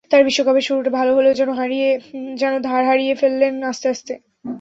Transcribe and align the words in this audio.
তাঁর 0.11 0.21
বিশ্বকাপের 0.23 0.65
শুরুটা 0.67 0.91
ভালো 0.91 1.11
হলেও 1.15 1.33
যেন 2.39 2.53
ধার 2.61 2.81
হারিয়ে 2.89 3.13
ফেললেন 3.15 3.53
আস্তে 3.63 3.87
আস্তে। 3.89 4.13